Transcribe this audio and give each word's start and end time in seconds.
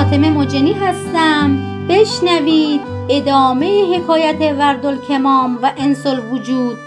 فاطمه 0.00 0.30
مجنی 0.30 0.72
هستم. 0.72 1.58
بشنوید 1.88 2.80
ادامه 3.10 3.96
حکایت 3.96 4.40
وردالکمام 4.40 5.58
و 5.62 5.72
انس 5.76 6.06
وجود 6.06 6.78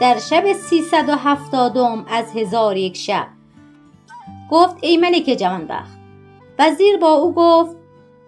در 0.00 0.18
شب 0.18 0.52
سیصد 0.52 1.08
و 1.08 1.12
هفتادم 1.12 2.04
از 2.08 2.36
هزار 2.36 2.76
یک 2.76 2.96
شب. 2.96 3.26
گفت 4.50 4.76
ای 4.80 4.96
ملک 4.96 5.36
جوانبخت. 5.40 5.98
وزیر 6.58 6.96
با 6.96 7.12
او 7.12 7.34
گفت 7.34 7.76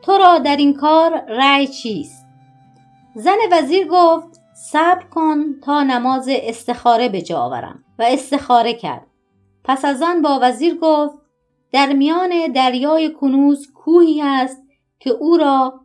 تو 0.02 0.12
را 0.12 0.38
در 0.38 0.56
این 0.56 0.74
کار 0.74 1.22
رأی 1.28 1.66
چیست؟ 1.66 2.26
زن 3.14 3.38
وزیر 3.52 3.88
گفت 3.90 4.40
صبر 4.54 5.04
کن 5.10 5.60
تا 5.64 5.82
نماز 5.82 6.28
استخاره 6.32 7.08
به 7.08 7.22
جا 7.22 7.38
آورم. 7.38 7.84
و 7.98 8.02
استخاره 8.02 8.74
کرد. 8.74 9.06
پس 9.64 9.84
از 9.84 10.02
آن 10.02 10.22
با 10.22 10.38
وزیر 10.42 10.78
گفت 10.82 11.16
در 11.72 11.92
میان 11.92 12.52
دریای 12.54 13.14
کنوز 13.14 13.72
کوهی 13.90 14.22
است 14.22 14.62
که 14.98 15.10
او 15.10 15.36
را 15.36 15.80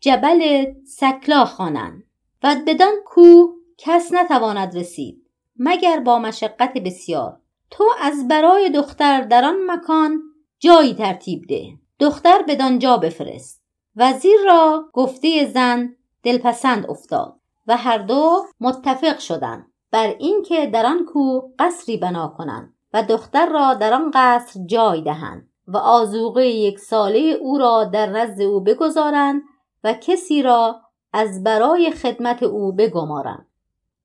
جبل 0.00 0.64
سکلا 0.84 1.44
خوانند 1.44 2.02
و 2.42 2.56
بدان 2.66 2.94
کوه 3.06 3.54
کس 3.78 4.12
نتواند 4.12 4.76
رسید 4.76 5.26
مگر 5.58 6.00
با 6.00 6.18
مشقت 6.18 6.72
بسیار. 6.72 7.40
تو 7.70 7.84
از 8.00 8.28
برای 8.28 8.70
دختر 8.70 9.20
در 9.20 9.44
آن 9.44 9.56
مکان 9.66 10.22
جایی 10.58 10.94
ترتیب 10.94 11.46
ده. 11.48 11.78
دختر 11.98 12.42
بدانجا 12.48 12.96
بفرست. 12.96 13.62
وزیر 13.96 14.36
را 14.46 14.90
گفته 14.92 15.46
زن 15.46 15.96
دلپسند 16.22 16.90
افتاد 16.90 17.40
و 17.66 17.76
هر 17.76 17.98
دو 17.98 18.44
متفق 18.60 19.18
شدند. 19.18 19.72
بر 19.90 20.06
اینکه 20.18 20.66
در 20.66 20.86
آن 20.86 21.04
کوه 21.04 21.50
قصری 21.58 21.96
بنا 21.96 22.28
کنند 22.28 22.74
و 22.92 23.02
دختر 23.02 23.46
را 23.46 23.74
در 23.74 23.94
آن 23.94 24.10
قصر 24.14 24.60
جای 24.66 25.02
دهند. 25.02 25.45
و 25.68 25.76
آزوقه 25.76 26.46
یک 26.46 26.78
ساله 26.78 27.18
او 27.18 27.58
را 27.58 27.84
در 27.84 28.06
نزد 28.06 28.42
او 28.42 28.60
بگذارند 28.60 29.42
و 29.84 29.92
کسی 29.92 30.42
را 30.42 30.80
از 31.12 31.44
برای 31.44 31.90
خدمت 31.90 32.42
او 32.42 32.72
بگمارند. 32.72 33.46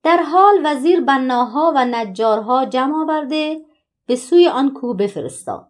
در 0.03 0.17
حال 0.17 0.61
وزیر 0.63 1.01
بناها 1.01 1.73
و 1.75 1.85
نجارها 1.85 2.65
جمع 2.65 2.95
آورده 2.95 3.61
به 4.05 4.15
سوی 4.15 4.47
آن 4.47 4.73
کوه 4.73 4.97
بفرستاد 4.97 5.67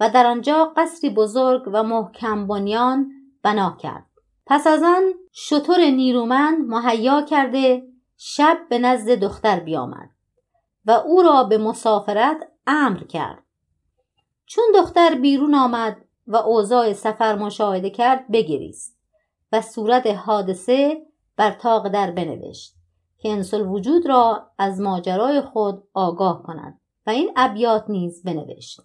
و 0.00 0.10
در 0.10 0.26
آنجا 0.26 0.72
قصری 0.76 1.10
بزرگ 1.10 1.62
و 1.72 1.82
محکم 1.82 2.46
بنیان 2.46 3.12
بنا 3.42 3.76
کرد. 3.80 4.06
پس 4.46 4.66
از 4.66 4.82
آن 4.82 5.02
شطور 5.32 5.80
نیرومند 5.80 6.68
مهیا 6.68 7.22
کرده 7.22 7.82
شب 8.16 8.58
به 8.70 8.78
نزد 8.78 9.10
دختر 9.10 9.60
بیامد 9.60 10.10
و 10.86 10.90
او 10.90 11.22
را 11.22 11.44
به 11.44 11.58
مسافرت 11.58 12.48
امر 12.66 12.98
کرد. 12.98 13.44
چون 14.48 14.64
دختر 14.74 15.14
بیرون 15.14 15.54
آمد 15.54 16.04
و 16.26 16.36
اوضاع 16.36 16.92
سفر 16.92 17.36
مشاهده 17.36 17.90
کرد 17.90 18.28
بگریست 18.32 18.98
و 19.52 19.60
صورت 19.60 20.06
حادثه 20.06 21.06
بر 21.36 21.50
تاق 21.50 21.88
در 21.88 22.10
بنوشت 22.10 22.74
که 23.18 23.28
انسل 23.28 23.60
وجود 23.60 24.06
را 24.06 24.50
از 24.58 24.80
ماجرای 24.80 25.40
خود 25.40 25.82
آگاه 25.94 26.42
کند 26.42 26.80
و 27.06 27.10
این 27.10 27.32
ابیات 27.36 27.84
نیز 27.88 28.22
بنوشت. 28.22 28.80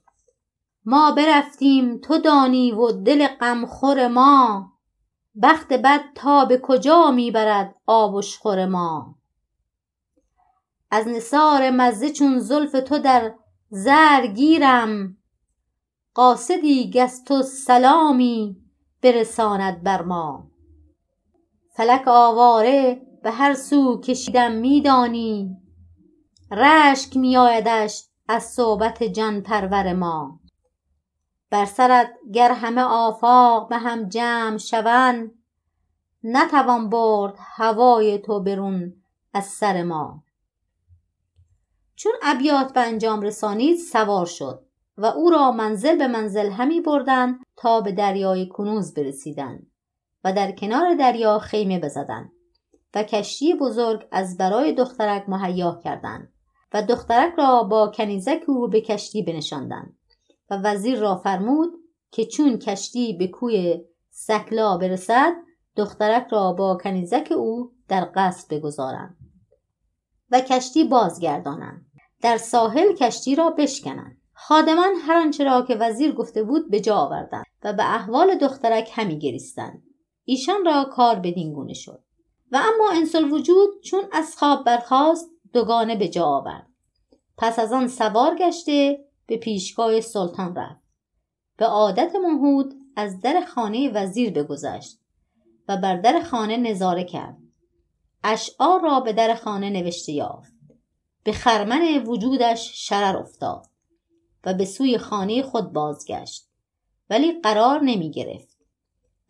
ما 0.86 1.12
برفتیم 1.12 1.98
تو 1.98 2.18
دانی 2.18 2.72
و 2.72 2.92
دل 2.92 3.28
غمخور 3.28 4.08
ما. 4.08 4.72
بخت 5.42 5.74
بد 5.74 6.02
تا 6.16 6.46
به 6.46 6.60
کجا 6.64 7.12
می‌برد 7.12 7.76
آبشخور 7.86 8.66
ما؟ 8.66 9.16
از 10.92 11.08
نثار 11.08 11.70
مزه 11.70 12.10
چون 12.10 12.40
زلف 12.40 12.72
تو 12.72 12.98
در 12.98 13.34
زر 13.70 14.28
گیرم. 14.28 15.18
قاصدی 16.14 16.92
گست 16.92 17.32
و 17.32 17.42
سلامی 17.42 18.58
برساند 19.02 19.84
بر 19.84 20.02
ما. 20.02 20.48
فلک 21.70 22.08
آواره 22.08 23.02
به 23.24 23.32
هر 23.32 23.54
سو 23.54 24.02
کشیدم 24.02 24.52
میدانی. 24.52 25.58
رشک 26.52 27.18
میآیدش 27.18 28.04
از 28.28 28.44
صحبت 28.44 29.04
جان 29.04 29.42
پرور 29.42 29.94
ما. 29.94 30.40
بر 31.50 31.66
سرت 31.66 32.14
گر 32.34 32.52
همه 32.52 32.82
آفاق 32.82 33.70
به 33.70 33.78
هم 33.78 34.10
جمع 34.10 34.58
شوند 34.58 35.32
نتوان 36.24 36.90
برد 36.90 37.36
هوای 37.40 38.20
تو 38.20 38.40
برون 38.40 38.94
از 39.34 39.46
سر 39.46 39.84
ما. 39.84 40.24
چون 41.96 42.12
ابیات 42.24 42.74
به 42.74 42.80
انجام 42.80 43.22
رسانید 43.22 43.78
سوار 43.78 44.26
شد. 44.26 44.66
و 44.98 45.06
او 45.06 45.30
را 45.30 45.52
منزل 45.52 45.98
به 45.98 46.08
منزل 46.08 46.50
همی 46.50 46.82
بردند 46.82 47.40
تا 47.56 47.82
به 47.82 47.92
دریای 47.92 48.48
کنوز 48.48 48.94
برسیدند 48.94 49.68
و 50.24 50.34
در 50.34 50.52
کنار 50.52 50.96
دریا 50.96 51.40
خیمه 51.40 51.80
بزدند 51.80 52.32
و 52.94 53.04
کشتی 53.04 53.54
بزرگ 53.54 54.08
از 54.12 54.38
برای 54.38 54.74
دخترک 54.74 55.30
مهیا 55.30 55.80
کردند 55.84 56.34
و 56.74 56.84
دخترک 56.84 57.34
را 57.38 57.64
با 57.64 57.88
کنیزک 57.88 58.42
او 58.48 58.68
به 58.68 58.82
کشتی 58.82 59.24
بنشاندند 59.24 59.98
و 60.50 60.58
وزیر 60.64 61.00
را 61.00 61.16
فرمود 61.16 61.74
که 62.12 62.26
چون 62.26 62.58
کشتی 62.58 63.14
به 63.14 63.28
کوی 63.28 63.82
سکلا 64.10 64.78
برسد 64.78 65.34
دخترک 65.76 66.28
را 66.32 66.54
با 66.54 66.78
کنیزک 66.84 67.32
او 67.32 67.72
در 67.88 68.12
قصد 68.16 68.54
بگذارند 68.54 69.18
و 70.32 70.42
کشتی 70.42 70.84
بازگردانند. 70.84 71.86
در 72.22 72.38
ساحل 72.38 72.94
کشتی 72.94 73.36
را 73.36 73.50
بشکنند. 73.50 74.18
خادمان 74.48 74.94
هر 74.96 75.18
آنچه 75.18 75.44
را 75.44 75.62
که 75.62 75.76
وزیر 75.76 76.12
گفته 76.12 76.44
بود 76.44 76.70
به 76.72 76.80
جا 76.80 76.96
آوردند 76.96 77.46
و 77.64 77.74
به 77.74 77.94
احوال 77.94 78.36
دخترک 78.36 78.90
همی 78.94 79.20
گریستند. 79.20 79.84
ایشان 80.26 80.66
را 80.66 80.84
کار 80.84 81.16
بدین 81.16 81.54
گونه 81.54 81.74
شد. 81.74 82.04
و 82.52 82.56
اما 82.58 82.92
انسل 82.94 83.32
وجود 83.32 83.82
چون 83.84 84.04
از 84.12 84.36
خواب 84.38 84.66
برخاست 84.66 85.30
دوگانه 85.54 85.96
به 85.96 86.08
جا 86.08 86.26
آورد. 86.26 86.68
پس 87.38 87.60
از 87.60 87.74
آن 87.74 87.88
سوار 87.88 88.36
گشته 88.36 89.06
به 89.28 89.38
پیشگاه 89.38 90.02
سلطان 90.02 90.56
رفت. 90.56 90.84
به 91.58 91.66
عادت 91.66 92.16
مهود 92.16 92.74
از 92.96 93.20
در 93.20 93.46
خانه 93.46 93.92
وزیر 93.92 94.32
بگذشت 94.32 95.00
و 95.68 95.78
بر 95.78 95.96
در 95.98 96.24
خانه 96.24 96.58
نظاره 96.58 97.04
کرد. 97.04 97.38
اشعار 98.24 98.82
را 98.82 99.00
به 99.00 99.14
در 99.14 99.36
خانه 99.36 99.70
نوشته 99.70 100.12
یافت. 100.12 100.54
به 101.24 101.32
خرمن 101.32 102.04
وجودش 102.08 102.72
شرر 102.74 103.18
افتاد. 103.18 103.73
و 104.46 104.54
به 104.54 104.66
سوی 104.66 104.98
خانه 104.98 105.42
خود 105.42 105.74
بازگشت. 105.74 106.50
ولی 107.10 107.42
قرار 107.42 107.80
نمی 107.80 108.12
گرفت 108.12 108.58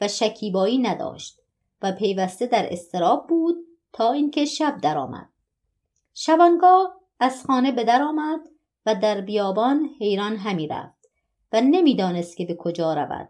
و 0.02 0.08
شکیبایی 0.08 0.78
نداشت 0.78 1.40
و 1.82 1.92
پیوسته 1.92 2.46
در 2.46 2.74
استراب 2.74 3.28
بود 3.28 3.56
تا 3.94 4.12
اینکه 4.12 4.46
شب 4.46 4.78
درآمد. 4.82 5.30
شبانگاه 6.14 6.96
از 7.20 7.46
خانه 7.46 7.72
به 7.72 7.84
در 7.84 8.02
آمد 8.02 8.40
و 8.86 8.96
در 8.96 9.22
بیابان 9.22 9.90
حیران 10.00 10.36
همی 10.36 10.68
رفت 10.68 11.10
و 11.54 11.62
نمی‌دانست 11.62 12.38
که 12.38 12.46
به 12.46 12.56
کجا 12.56 12.94
رود. 12.94 13.30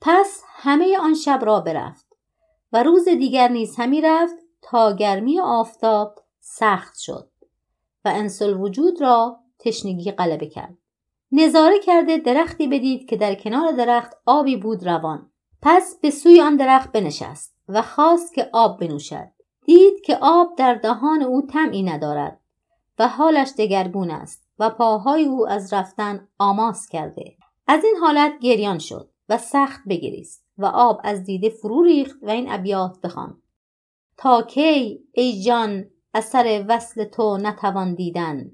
پس 0.00 0.42
همه 0.46 0.98
آن 0.98 1.14
شب 1.14 1.40
را 1.42 1.60
برفت 1.60 2.06
و 2.72 2.82
روز 2.82 3.08
دیگر 3.08 3.48
نیز 3.48 3.76
همی 3.76 4.00
رفت 4.00 4.34
تا 4.62 4.92
گرمی 4.92 5.40
آفتاب 5.40 6.14
سخت 6.40 6.98
شد 6.98 7.30
و 8.04 8.08
انسل 8.08 8.52
وجود 8.52 9.00
را 9.00 9.40
تشنگی 9.58 10.12
غلبه 10.12 10.46
کرد. 10.46 10.78
نظاره 11.32 11.78
کرده 11.78 12.18
درختی 12.18 12.66
بدید 12.66 13.08
که 13.08 13.16
در 13.16 13.34
کنار 13.34 13.72
درخت 13.72 14.12
آبی 14.26 14.56
بود 14.56 14.86
روان. 14.86 15.30
پس 15.62 15.98
به 16.02 16.10
سوی 16.10 16.40
آن 16.40 16.56
درخت 16.56 16.92
بنشست 16.92 17.56
و 17.68 17.82
خواست 17.82 18.34
که 18.34 18.50
آب 18.52 18.80
بنوشد. 18.80 19.28
دید 19.66 20.00
که 20.00 20.18
آب 20.20 20.56
در 20.56 20.74
دهان 20.74 21.22
او 21.22 21.46
طمعی 21.46 21.82
ندارد 21.82 22.40
و 22.98 23.08
حالش 23.08 23.50
دگرگون 23.58 24.10
است 24.10 24.48
و 24.58 24.70
پاهای 24.70 25.24
او 25.24 25.48
از 25.48 25.72
رفتن 25.72 26.28
آماس 26.38 26.88
کرده. 26.88 27.36
از 27.66 27.84
این 27.84 27.96
حالت 28.00 28.32
گریان 28.40 28.78
شد 28.78 29.10
و 29.28 29.38
سخت 29.38 29.80
بگریست 29.88 30.44
و 30.58 30.66
آب 30.66 31.00
از 31.04 31.24
دیده 31.24 31.50
فرو 31.50 31.82
ریخت 31.82 32.18
و 32.22 32.30
این 32.30 32.52
ابیات 32.52 33.00
بخوان 33.00 33.42
تا 34.16 34.42
کی 34.42 35.00
ای 35.12 35.42
جان 35.42 35.84
اثر 36.14 36.64
وصل 36.68 37.04
تو 37.04 37.36
نتوان 37.36 37.94
دیدن؟ 37.94 38.50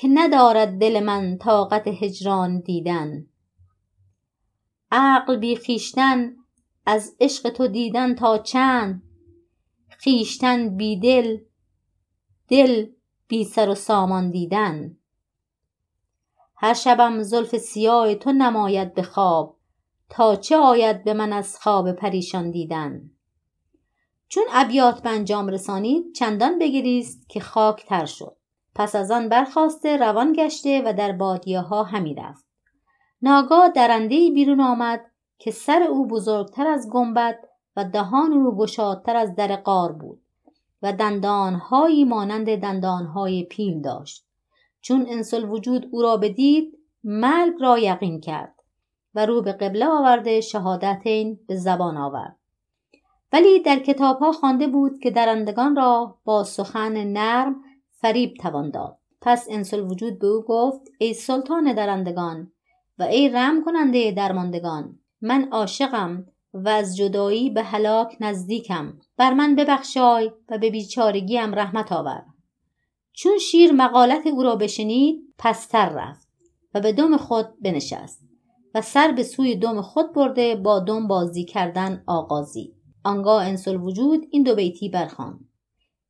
که 0.00 0.08
ندارد 0.14 0.78
دل 0.78 1.04
من 1.04 1.38
طاقت 1.38 1.88
هجران 1.88 2.60
دیدن. 2.60 3.26
عقل 4.90 5.36
بی 5.36 5.56
خویشتن 5.56 6.36
از 6.86 7.16
عشق 7.20 7.48
تو 7.48 7.66
دیدن 7.66 8.14
تا 8.14 8.38
چند؟ 8.38 9.02
خویشتن 10.02 10.76
بی 10.76 10.96
دل 11.00 11.38
دل 12.48 12.86
بی 13.28 13.44
سر 13.44 13.68
و 13.68 13.74
سامان 13.74 14.30
دیدن. 14.30 14.96
هر 16.56 16.74
شبم 16.74 17.22
زلف 17.22 17.56
سیاه 17.56 18.14
تو 18.14 18.32
نماید 18.32 18.94
به 18.94 19.02
خواب 19.02 19.56
تا 20.08 20.36
چه 20.36 20.56
آید 20.56 21.04
به 21.04 21.14
من 21.14 21.32
از 21.32 21.58
خواب 21.58 21.92
پریشان 21.92 22.50
دیدن. 22.50 23.10
چون 24.28 24.44
ابیات 24.52 25.02
به 25.02 25.10
انجام 25.10 25.48
رسانید 25.48 26.14
چندان 26.14 26.58
بگریست 26.58 27.28
که 27.28 27.40
خاک 27.40 27.86
تر 27.86 28.04
شد. 28.04 28.39
پس 28.74 28.94
از 28.94 29.10
آن 29.10 29.28
برخواسته 29.28 29.96
روان 29.96 30.32
گشته 30.32 30.82
و 30.86 30.92
در 30.92 31.12
بادیه 31.12 31.60
ها 31.60 31.82
همی 31.82 32.14
رفت. 32.14 32.44
ناگاه 33.22 33.68
درنده 33.68 34.30
بیرون 34.30 34.60
آمد 34.60 35.00
که 35.38 35.50
سر 35.50 35.82
او 35.82 36.06
بزرگتر 36.06 36.66
از 36.66 36.90
گنبد 36.90 37.38
و 37.76 37.84
دهان 37.84 38.32
او 38.32 38.56
گشادتر 38.56 39.16
از 39.16 39.34
در 39.34 39.56
قار 39.56 39.92
بود 39.92 40.22
و 40.82 40.92
دندانهایی 40.92 42.04
مانند 42.04 42.56
دندانهای 42.56 43.44
پیل 43.44 43.80
داشت. 43.80 44.26
چون 44.80 45.06
انسل 45.08 45.44
وجود 45.44 45.88
او 45.90 46.02
را 46.02 46.16
بدید 46.16 46.78
مرگ 47.04 47.52
را 47.60 47.78
یقین 47.78 48.20
کرد 48.20 48.54
و 49.14 49.26
رو 49.26 49.42
به 49.42 49.52
قبله 49.52 49.86
آورده 49.86 50.40
شهادتین 50.40 51.40
به 51.46 51.56
زبان 51.56 51.96
آورد. 51.96 52.36
ولی 53.32 53.60
در 53.60 53.78
کتابها 53.78 54.32
خوانده 54.32 54.66
بود 54.66 54.98
که 54.98 55.10
درندگان 55.10 55.76
را 55.76 56.18
با 56.24 56.44
سخن 56.44 57.04
نرم 57.04 57.62
فریب 58.00 58.34
توان 58.34 58.70
داد. 58.70 58.98
پس 59.20 59.46
انسل 59.50 59.80
وجود 59.80 60.18
به 60.18 60.26
او 60.26 60.42
گفت 60.42 60.80
ای 60.98 61.14
سلطان 61.14 61.72
درندگان 61.72 62.52
و 62.98 63.02
ای 63.02 63.28
رم 63.28 63.64
کننده 63.64 64.10
درماندگان 64.10 64.98
من 65.20 65.48
عاشقم 65.50 66.26
و 66.54 66.68
از 66.68 66.96
جدایی 66.96 67.50
به 67.50 67.62
هلاک 67.62 68.16
نزدیکم. 68.20 68.98
بر 69.16 69.34
من 69.34 69.56
ببخشای 69.56 70.30
و 70.48 70.58
به 70.58 70.70
بیچارگیم 70.70 71.54
رحمت 71.54 71.92
آور. 71.92 72.24
چون 73.12 73.38
شیر 73.38 73.72
مقالت 73.72 74.26
او 74.26 74.42
را 74.42 74.56
بشنید 74.56 75.34
پستر 75.38 75.88
رفت 75.88 76.28
و 76.74 76.80
به 76.80 76.92
دم 76.92 77.16
خود 77.16 77.46
بنشست 77.60 78.20
و 78.74 78.82
سر 78.82 79.12
به 79.12 79.22
سوی 79.22 79.56
دم 79.56 79.80
خود 79.80 80.12
برده 80.12 80.56
با 80.56 80.80
دم 80.80 81.08
بازی 81.08 81.44
کردن 81.44 82.02
آغازی 82.06 82.74
آنگاه 83.04 83.46
انسل 83.46 83.76
وجود 83.76 84.26
این 84.30 84.42
دو 84.42 84.54
بیتی 84.54 84.88
برخان 84.88 85.40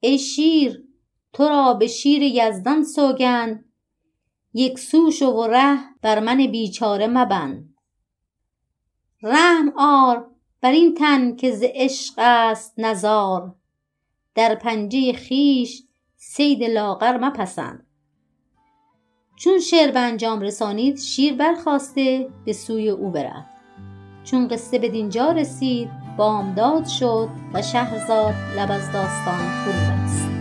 ای 0.00 0.18
شیر 0.18 0.89
تو 1.32 1.48
را 1.48 1.74
به 1.74 1.86
شیر 1.86 2.22
یزدان 2.22 2.84
سوگند 2.84 3.64
یک 4.54 4.78
سوش 4.78 5.22
و 5.22 5.46
ره 5.46 5.78
بر 6.02 6.20
من 6.20 6.36
بیچاره 6.36 7.06
مبند. 7.06 7.74
رحم 9.22 9.72
آر 9.78 10.26
بر 10.60 10.70
این 10.70 10.94
تن 10.94 11.36
که 11.36 11.50
ز 11.50 11.62
عشق 11.74 12.14
است 12.18 12.74
نزار 12.78 13.54
در 14.34 14.54
پنجه 14.54 15.12
خیش 15.12 15.82
سید 16.16 16.62
لاغر 16.64 17.18
مپسند. 17.18 17.86
چون 19.36 19.58
شعر 19.58 19.90
به 19.90 20.00
انجام 20.00 20.40
رسانید 20.40 20.98
شیر 20.98 21.34
برخواسته 21.34 22.28
به 22.44 22.52
سوی 22.52 22.88
او 22.88 23.10
برفت. 23.10 23.60
چون 24.24 24.48
قصه 24.48 24.78
به 24.78 24.88
دینجا 24.88 25.32
رسید 25.32 25.90
بامداد 26.16 26.86
شد 26.86 27.28
و 27.54 27.62
شهرزاد 27.62 28.34
لب 28.56 28.70
از 28.70 28.92
داستان 28.92 29.38
فرو 29.38 29.72
بست. 29.72 30.39